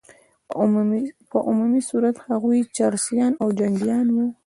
[1.29, 4.25] په عمومي صورت هغوی چرسیان او جنګیان وه.